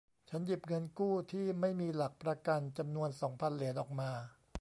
[0.29, 4.11] ฉันหยิบเงินกู้ที่ไม่มีหลักประกันจำนวนสองพันเหรียญออกมา